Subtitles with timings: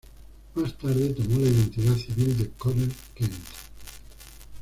[0.55, 3.35] Más tarde, tomó la identidad civil de Conner Kent.